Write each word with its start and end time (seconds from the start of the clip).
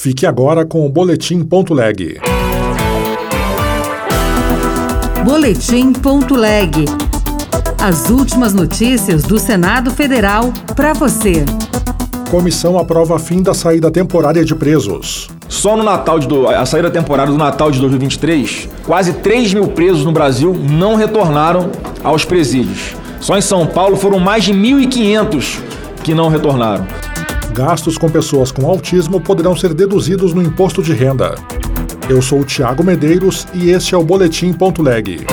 Fique 0.00 0.24
agora 0.24 0.64
com 0.64 0.86
o 0.86 0.88
Boletim 0.88 1.42
Ponto 1.42 1.74
Leg. 1.74 2.18
Boletim 5.22 5.92
Ponto 5.92 6.36
Leg. 6.36 6.86
As 7.78 8.08
últimas 8.08 8.54
notícias 8.54 9.24
do 9.24 9.38
Senado 9.38 9.90
Federal 9.90 10.54
para 10.74 10.94
você. 10.94 11.44
Comissão 12.30 12.78
aprova 12.78 13.18
fim 13.18 13.42
da 13.42 13.52
saída 13.52 13.90
temporária 13.90 14.42
de 14.42 14.54
presos. 14.54 15.28
Só 15.50 15.76
no 15.76 15.82
Natal 15.82 16.18
de 16.18 16.26
do, 16.26 16.48
a 16.48 16.64
saída 16.64 16.90
temporária 16.90 17.30
do 17.30 17.38
Natal 17.38 17.70
de 17.70 17.78
2023, 17.78 18.70
quase 18.86 19.12
3 19.12 19.52
mil 19.52 19.68
presos 19.68 20.06
no 20.06 20.12
Brasil 20.12 20.54
não 20.54 20.94
retornaram 20.94 21.70
aos 22.02 22.24
presídios. 22.24 22.96
Só 23.20 23.36
em 23.36 23.42
São 23.42 23.66
Paulo 23.66 23.98
foram 23.98 24.18
mais 24.18 24.44
de 24.44 24.54
1.500 24.54 25.60
que 26.02 26.14
não 26.14 26.30
retornaram. 26.30 26.86
Gastos 27.52 27.98
com 27.98 28.08
pessoas 28.08 28.52
com 28.52 28.66
autismo 28.66 29.20
poderão 29.20 29.56
ser 29.56 29.74
deduzidos 29.74 30.32
no 30.32 30.42
imposto 30.42 30.82
de 30.82 30.92
renda. 30.92 31.34
Eu 32.08 32.22
sou 32.22 32.40
o 32.40 32.44
Tiago 32.44 32.82
Medeiros 32.82 33.46
e 33.52 33.70
este 33.70 33.94
é 33.94 33.98
o 33.98 34.04
Boletim 34.04 34.52
Ponto 34.52 34.82
Leg. 34.82 35.26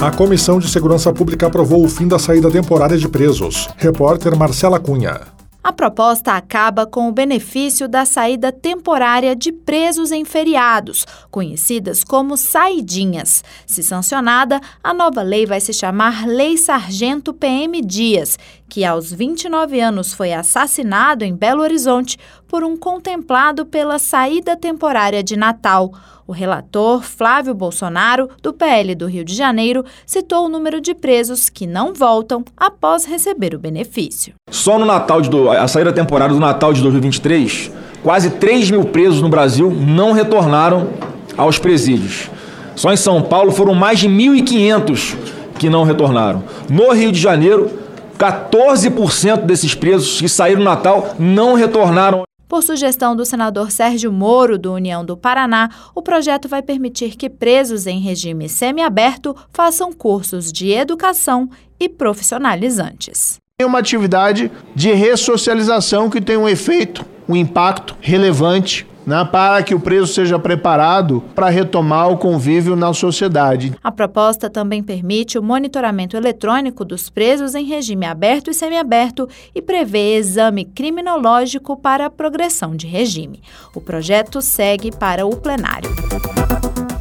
A 0.00 0.10
Comissão 0.10 0.58
de 0.58 0.68
Segurança 0.68 1.12
Pública 1.12 1.46
aprovou 1.46 1.84
o 1.84 1.88
fim 1.88 2.06
da 2.06 2.18
saída 2.18 2.50
temporária 2.50 2.98
de 2.98 3.08
presos. 3.08 3.68
Repórter 3.76 4.36
Marcela 4.36 4.78
Cunha. 4.78 5.35
A 5.66 5.72
proposta 5.72 6.34
acaba 6.34 6.86
com 6.86 7.08
o 7.08 7.12
benefício 7.12 7.88
da 7.88 8.04
saída 8.04 8.52
temporária 8.52 9.34
de 9.34 9.50
presos 9.50 10.12
em 10.12 10.24
feriados, 10.24 11.04
conhecidas 11.28 12.04
como 12.04 12.36
saidinhas. 12.36 13.42
Se 13.66 13.82
sancionada, 13.82 14.60
a 14.80 14.94
nova 14.94 15.22
lei 15.22 15.44
vai 15.44 15.60
se 15.60 15.72
chamar 15.72 16.24
Lei 16.24 16.56
Sargento 16.56 17.34
PM 17.34 17.82
Dias, 17.82 18.38
que 18.68 18.84
aos 18.84 19.12
29 19.12 19.80
anos 19.80 20.12
foi 20.12 20.32
assassinado 20.32 21.24
em 21.24 21.34
Belo 21.34 21.62
Horizonte 21.62 22.16
por 22.46 22.62
um 22.62 22.76
contemplado 22.76 23.66
pela 23.66 23.98
saída 23.98 24.56
temporária 24.56 25.20
de 25.20 25.36
Natal. 25.36 25.90
O 26.26 26.32
relator 26.32 27.02
Flávio 27.02 27.54
Bolsonaro, 27.54 28.28
do 28.42 28.52
PL 28.52 28.96
do 28.96 29.06
Rio 29.06 29.24
de 29.24 29.32
Janeiro, 29.32 29.84
citou 30.04 30.46
o 30.46 30.48
número 30.48 30.80
de 30.80 30.92
presos 30.92 31.48
que 31.48 31.68
não 31.68 31.94
voltam 31.94 32.44
após 32.56 33.04
receber 33.04 33.54
o 33.54 33.60
benefício. 33.60 34.34
Só 34.50 34.76
no 34.76 34.84
Natal 34.84 35.20
de 35.20 35.30
do, 35.30 35.48
a 35.56 35.68
saída 35.68 35.92
temporária 35.92 36.34
do 36.34 36.40
Natal 36.40 36.72
de 36.72 36.82
2023, 36.82 37.70
quase 38.02 38.30
3 38.30 38.70
mil 38.70 38.84
presos 38.84 39.20
no 39.20 39.28
Brasil 39.28 39.70
não 39.70 40.12
retornaram 40.12 40.88
aos 41.36 41.58
presídios. 41.58 42.30
Só 42.74 42.92
em 42.92 42.96
São 42.96 43.22
Paulo 43.22 43.50
foram 43.50 43.74
mais 43.74 43.98
de 43.98 44.08
1.500 44.08 45.16
que 45.58 45.70
não 45.70 45.84
retornaram. 45.84 46.44
No 46.68 46.92
Rio 46.92 47.10
de 47.10 47.20
Janeiro, 47.20 47.70
14% 48.18 49.42
desses 49.42 49.74
presos 49.74 50.20
que 50.20 50.28
saíram 50.28 50.60
no 50.60 50.64
Natal 50.64 51.14
não 51.18 51.54
retornaram 51.54 52.26
por 52.48 52.62
sugestão 52.62 53.16
do 53.16 53.24
senador 53.24 53.72
Sérgio 53.72 54.12
Moro, 54.12 54.56
do 54.56 54.72
União 54.72 55.04
do 55.04 55.16
Paraná, 55.16 55.68
o 55.94 56.00
projeto 56.00 56.48
vai 56.48 56.62
permitir 56.62 57.16
que 57.16 57.28
presos 57.28 57.88
em 57.88 57.98
regime 57.98 58.48
semiaberto 58.48 59.34
façam 59.50 59.92
cursos 59.92 60.52
de 60.52 60.70
educação 60.70 61.50
e 61.80 61.88
profissionalizantes. 61.88 63.38
É 63.58 63.64
uma 63.64 63.78
atividade 63.78 64.52
de 64.74 64.92
ressocialização 64.92 66.10
que 66.10 66.20
tem 66.20 66.36
um 66.36 66.46
efeito, 66.46 67.06
um 67.26 67.34
impacto 67.34 67.96
relevante 68.02 68.86
né, 69.06 69.24
para 69.24 69.62
que 69.62 69.74
o 69.74 69.80
preso 69.80 70.08
seja 70.08 70.38
preparado 70.38 71.24
para 71.34 71.48
retomar 71.48 72.10
o 72.10 72.18
convívio 72.18 72.76
na 72.76 72.92
sociedade. 72.92 73.74
A 73.82 73.90
proposta 73.90 74.50
também 74.50 74.82
permite 74.82 75.38
o 75.38 75.42
monitoramento 75.42 76.18
eletrônico 76.18 76.84
dos 76.84 77.08
presos 77.08 77.54
em 77.54 77.64
regime 77.64 78.04
aberto 78.04 78.50
e 78.50 78.54
semiaberto 78.54 79.26
e 79.54 79.62
prevê 79.62 80.18
exame 80.18 80.66
criminológico 80.66 81.78
para 81.78 82.10
progressão 82.10 82.76
de 82.76 82.86
regime. 82.86 83.40
O 83.74 83.80
projeto 83.80 84.42
segue 84.42 84.94
para 84.94 85.24
o 85.24 85.34
plenário. 85.34 85.88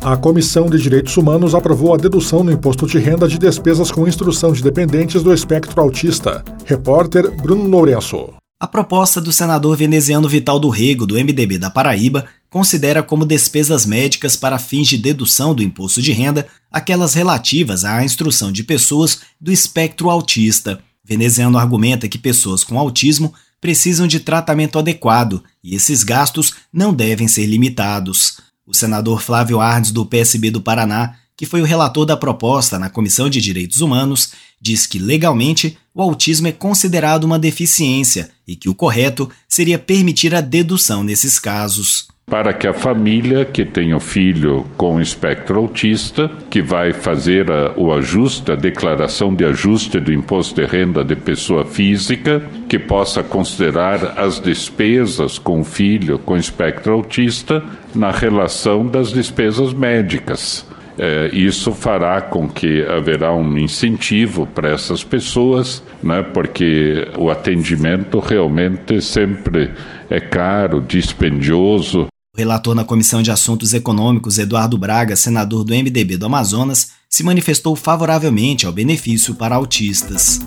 A 0.06 0.16
Comissão 0.16 0.70
de 0.70 0.78
Direitos 0.78 1.18
Humanos 1.18 1.56
aprovou 1.56 1.92
a 1.92 1.98
dedução 1.98 2.44
no 2.44 2.52
imposto 2.52 2.86
de 2.86 3.00
renda 3.00 3.28
de 3.28 3.40
despesas 3.40 3.90
com 3.90 4.08
instrução 4.08 4.54
de 4.54 4.62
dependentes 4.62 5.24
do 5.24 5.34
espectro 5.34 5.82
autista. 5.82 6.46
Repórter 6.64 7.32
Bruno 7.42 7.68
Lourenço. 7.68 8.32
A 8.60 8.68
proposta 8.68 9.20
do 9.20 9.32
senador 9.32 9.76
veneziano 9.76 10.30
Vital 10.30 10.60
do 10.60 10.70
Rego, 10.70 11.08
do 11.08 11.16
MDB 11.16 11.58
da 11.58 11.72
Paraíba, 11.72 12.28
considera 12.52 13.02
como 13.02 13.26
despesas 13.26 13.84
médicas 13.84 14.36
para 14.36 14.60
fins 14.60 14.90
de 14.90 15.00
dedução 15.00 15.56
do 15.56 15.64
imposto 15.64 16.04
de 16.04 16.12
renda 16.12 16.46
aquelas 16.72 17.16
relativas 17.16 17.84
à 17.84 18.06
instrução 18.06 18.52
de 18.52 18.64
pessoas 18.64 19.22
do 19.42 19.52
espectro 19.52 20.12
autista. 20.12 20.80
Veneziano 21.04 21.58
argumenta 21.58 22.08
que 22.08 22.20
pessoas 22.20 22.64
com 22.64 22.78
autismo 22.78 23.34
precisam 23.60 24.06
de 24.06 24.20
tratamento 24.20 24.78
adequado 24.78 25.44
e 25.64 25.74
esses 25.74 26.04
gastos 26.04 26.54
não 26.72 26.94
devem 26.94 27.28
ser 27.28 27.48
limitados. 27.48 28.45
O 28.68 28.74
senador 28.74 29.22
Flávio 29.22 29.60
Ardes, 29.60 29.92
do 29.92 30.06
PSB 30.06 30.50
do 30.50 30.62
Paraná, 30.62 31.16
que 31.38 31.46
foi 31.46 31.62
o 31.62 31.66
relator 31.66 32.06
da 32.06 32.18
proposta 32.18 32.80
na 32.80 32.90
Comissão 32.90 33.30
de 33.30 33.42
Direitos 33.42 33.82
Humanos, 33.82 34.32
diz 34.60 34.88
que 34.88 34.98
legalmente 34.98 35.78
o 35.94 36.02
autismo 36.02 36.48
é 36.48 36.52
considerado 36.52 37.26
uma 37.26 37.38
deficiência 37.38 38.32
e 38.48 38.56
que 38.56 38.70
o 38.70 38.76
correto 38.76 39.30
seria 39.48 39.78
permitir 39.78 40.34
a 40.34 40.42
dedução 40.42 41.04
nesses 41.04 41.38
casos 41.38 42.08
para 42.26 42.54
que 42.54 42.68
a 42.68 42.74
família 42.74 43.46
que 43.46 43.64
tem 43.64 43.94
o 43.94 44.00
filho 44.00 44.66
com 44.76 45.00
espectro 45.00 45.60
autista, 45.60 46.30
que 46.50 46.62
vai 46.62 46.92
fazer 46.92 47.52
a, 47.52 47.74
o 47.78 47.94
ajuste, 47.94 48.52
a 48.52 48.56
declaração 48.56 49.34
de 49.34 49.46
ajuste 49.46 50.00
do 50.00 50.12
imposto 50.12 50.60
de 50.60 50.66
renda 50.66 51.04
de 51.04 51.16
pessoa 51.16 51.64
física, 51.64 52.42
que 52.68 52.80
possa 52.80 53.22
considerar 53.22 54.18
as 54.18 54.40
despesas 54.40 55.38
com 55.38 55.60
o 55.60 55.64
filho 55.64 56.18
com 56.18 56.36
espectro 56.36 56.94
autista 56.94 57.64
na 57.94 58.10
relação 58.10 58.88
das 58.88 59.12
despesas 59.12 59.72
médicas. 59.72 60.68
É, 60.98 61.30
isso 61.34 61.74
fará 61.74 62.22
com 62.22 62.48
que 62.48 62.82
haverá 62.86 63.34
um 63.34 63.58
incentivo 63.58 64.48
para 64.48 64.70
essas 64.70 65.04
pessoas, 65.04 65.84
né, 66.02 66.24
porque 66.24 67.08
o 67.18 67.30
atendimento 67.30 68.20
realmente 68.20 69.02
sempre 69.02 69.72
é 70.10 70.20
caro, 70.22 70.82
dispendioso. 70.82 72.08
O 72.36 72.38
relator 72.38 72.76
na 72.76 72.84
Comissão 72.84 73.22
de 73.22 73.32
Assuntos 73.32 73.74
Econômicos, 73.74 74.38
Eduardo 74.38 74.78
Braga, 74.78 75.16
senador 75.16 75.64
do 75.64 75.74
MDB 75.74 76.18
do 76.18 76.26
Amazonas, 76.26 76.90
se 77.10 77.24
manifestou 77.24 77.78
favoravelmente 77.78 78.66
ao 78.66 78.74
benefício 78.74 79.34
para 79.36 79.56
autistas. 79.56 80.42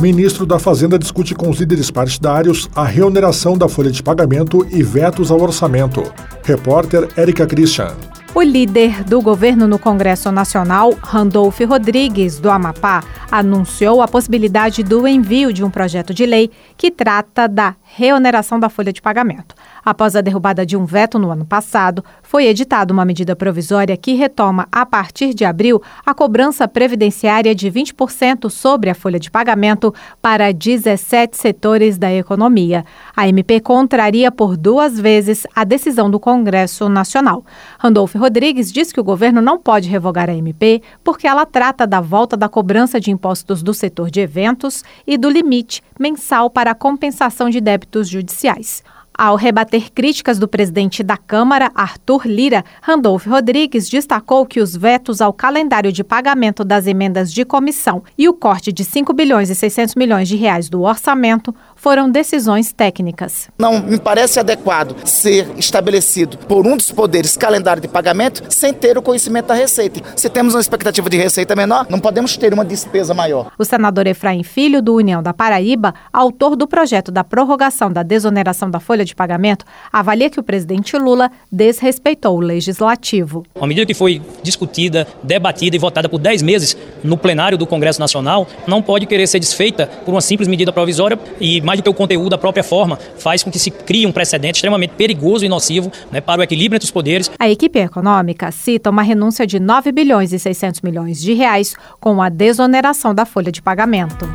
Ministro 0.00 0.46
da 0.46 0.60
Fazenda 0.60 0.96
discute 0.96 1.34
com 1.34 1.50
os 1.50 1.58
líderes 1.58 1.90
partidários 1.90 2.70
a 2.76 2.84
reoneração 2.84 3.58
da 3.58 3.68
folha 3.68 3.90
de 3.90 4.04
pagamento 4.04 4.64
e 4.70 4.84
vetos 4.84 5.32
ao 5.32 5.40
orçamento. 5.40 6.04
Repórter 6.44 7.08
Érica 7.16 7.44
Christian. 7.44 7.96
O 8.32 8.40
líder 8.40 9.02
do 9.02 9.20
governo 9.20 9.66
no 9.66 9.80
Congresso 9.80 10.30
Nacional, 10.30 10.94
Randolph 11.02 11.60
Rodrigues, 11.68 12.38
do 12.38 12.48
Amapá, 12.48 13.02
anunciou 13.30 14.00
a 14.00 14.06
possibilidade 14.06 14.84
do 14.84 15.08
envio 15.08 15.52
de 15.52 15.64
um 15.64 15.68
projeto 15.68 16.14
de 16.14 16.24
lei 16.24 16.50
que 16.76 16.90
trata 16.90 17.48
da 17.48 17.74
reoneração 17.94 18.58
da 18.58 18.70
folha 18.70 18.92
de 18.92 19.02
pagamento. 19.02 19.54
Após 19.84 20.16
a 20.16 20.20
derrubada 20.22 20.64
de 20.64 20.76
um 20.76 20.86
veto 20.86 21.18
no 21.18 21.30
ano 21.30 21.44
passado, 21.44 22.02
foi 22.22 22.46
editada 22.46 22.92
uma 22.92 23.04
medida 23.04 23.36
provisória 23.36 23.96
que 23.96 24.14
retoma, 24.14 24.66
a 24.72 24.86
partir 24.86 25.34
de 25.34 25.44
abril, 25.44 25.82
a 26.06 26.14
cobrança 26.14 26.66
previdenciária 26.66 27.54
de 27.54 27.70
20% 27.70 28.48
sobre 28.48 28.88
a 28.88 28.94
folha 28.94 29.20
de 29.20 29.30
pagamento 29.30 29.92
para 30.22 30.52
17 30.52 31.36
setores 31.36 31.98
da 31.98 32.12
economia. 32.12 32.84
A 33.14 33.28
MP 33.28 33.60
contraria 33.60 34.32
por 34.32 34.56
duas 34.56 34.98
vezes 34.98 35.46
a 35.54 35.62
decisão 35.62 36.10
do 36.10 36.18
Congresso 36.18 36.88
Nacional. 36.88 37.44
Randolph 37.78 38.14
Rodrigues 38.14 38.72
diz 38.72 38.90
que 38.90 39.00
o 39.00 39.04
governo 39.04 39.42
não 39.42 39.58
pode 39.58 39.88
revogar 39.88 40.30
a 40.30 40.34
MP 40.34 40.80
porque 41.04 41.26
ela 41.26 41.44
trata 41.44 41.86
da 41.86 42.00
volta 42.00 42.36
da 42.36 42.48
cobrança 42.48 42.98
de 42.98 43.10
impostos 43.10 43.62
do 43.62 43.74
setor 43.74 44.10
de 44.10 44.20
eventos 44.20 44.82
e 45.06 45.18
do 45.18 45.28
limite 45.28 45.82
mensal 45.98 46.48
para 46.48 46.70
a 46.70 46.74
compensação 46.74 47.50
de 47.50 47.60
débitos 47.60 47.81
judiciais. 48.08 48.82
Ao 49.14 49.36
rebater 49.36 49.92
críticas 49.92 50.38
do 50.38 50.48
presidente 50.48 51.02
da 51.02 51.18
Câmara, 51.18 51.70
Arthur 51.74 52.26
Lira, 52.26 52.64
Randolph 52.80 53.26
Rodrigues 53.26 53.88
destacou 53.90 54.46
que 54.46 54.58
os 54.58 54.74
vetos 54.74 55.20
ao 55.20 55.34
calendário 55.34 55.92
de 55.92 56.02
pagamento 56.02 56.64
das 56.64 56.86
emendas 56.86 57.30
de 57.30 57.44
comissão 57.44 58.02
e 58.16 58.26
o 58.26 58.32
corte 58.32 58.72
de 58.72 58.82
5 58.82 59.12
bilhões 59.12 59.50
e 59.50 59.54
600 59.54 59.96
milhões 59.96 60.28
de 60.28 60.36
reais 60.36 60.70
do 60.70 60.80
orçamento 60.82 61.54
foram 61.82 62.08
decisões 62.08 62.72
técnicas. 62.72 63.48
Não 63.58 63.82
me 63.82 63.98
parece 63.98 64.38
adequado 64.38 64.94
ser 65.04 65.48
estabelecido 65.58 66.38
por 66.38 66.64
um 66.64 66.76
dos 66.76 66.92
poderes 66.92 67.36
calendário 67.36 67.82
de 67.82 67.88
pagamento 67.88 68.44
sem 68.50 68.72
ter 68.72 68.96
o 68.96 69.02
conhecimento 69.02 69.46
da 69.46 69.54
receita. 69.54 70.00
Se 70.14 70.30
temos 70.30 70.54
uma 70.54 70.60
expectativa 70.60 71.10
de 71.10 71.16
receita 71.16 71.56
menor, 71.56 71.86
não 71.90 71.98
podemos 71.98 72.36
ter 72.36 72.54
uma 72.54 72.64
despesa 72.64 73.12
maior. 73.12 73.50
O 73.58 73.64
senador 73.64 74.06
Efraim 74.06 74.44
Filho, 74.44 74.80
do 74.80 74.94
União 74.94 75.20
da 75.20 75.34
Paraíba, 75.34 75.92
autor 76.12 76.54
do 76.54 76.68
projeto 76.68 77.10
da 77.10 77.24
prorrogação 77.24 77.92
da 77.92 78.04
desoneração 78.04 78.70
da 78.70 78.78
folha 78.78 79.04
de 79.04 79.12
pagamento, 79.12 79.64
avalia 79.92 80.30
que 80.30 80.38
o 80.38 80.42
presidente 80.44 80.96
Lula 80.96 81.32
desrespeitou 81.50 82.36
o 82.36 82.40
legislativo. 82.40 83.42
Uma 83.56 83.66
medida 83.66 83.86
que 83.86 83.94
foi 83.94 84.22
discutida, 84.40 85.04
debatida 85.20 85.74
e 85.74 85.80
votada 85.80 86.08
por 86.08 86.20
10 86.20 86.42
meses 86.42 86.76
no 87.02 87.18
plenário 87.18 87.58
do 87.58 87.66
Congresso 87.66 87.98
Nacional 87.98 88.46
não 88.68 88.80
pode 88.80 89.04
querer 89.04 89.26
ser 89.26 89.40
desfeita 89.40 89.88
por 90.04 90.12
uma 90.12 90.20
simples 90.20 90.46
medida 90.46 90.72
provisória 90.72 91.18
e, 91.40 91.60
mais 91.60 91.71
do 91.78 91.82
que 91.82 91.90
o 91.90 91.94
conteúdo, 91.94 92.34
a 92.34 92.38
própria 92.38 92.64
forma 92.64 92.98
faz 93.18 93.42
com 93.42 93.50
que 93.50 93.58
se 93.58 93.70
crie 93.70 94.06
um 94.06 94.12
precedente 94.12 94.56
extremamente 94.56 94.94
perigoso 94.94 95.44
e 95.44 95.48
nocivo 95.48 95.90
né, 96.10 96.20
para 96.20 96.40
o 96.40 96.44
equilíbrio 96.44 96.76
entre 96.76 96.86
os 96.86 96.90
poderes. 96.90 97.30
A 97.38 97.48
equipe 97.48 97.78
econômica 97.78 98.50
cita 98.50 98.90
uma 98.90 99.02
renúncia 99.02 99.46
de 99.46 99.58
9 99.58 99.92
bilhões 99.92 100.32
e 100.32 100.38
600 100.38 100.80
milhões 100.80 101.20
de 101.20 101.32
reais 101.32 101.74
com 102.00 102.20
a 102.22 102.28
desoneração 102.28 103.14
da 103.14 103.24
folha 103.24 103.52
de 103.52 103.62
pagamento. 103.62 104.28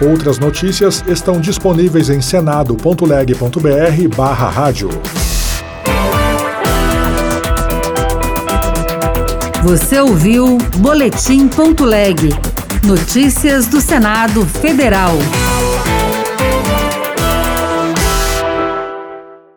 Outras 0.00 0.38
notícias 0.38 1.02
estão 1.08 1.40
disponíveis 1.40 2.10
em 2.10 2.20
senado.leg.br 2.20 4.16
barra 4.16 4.50
rádio. 4.50 4.90
Você 9.62 10.00
ouviu 10.00 10.58
Boletim.leg. 10.76 12.30
Notícias 12.84 13.66
do 13.66 13.80
Senado 13.80 14.46
Federal. 14.46 15.16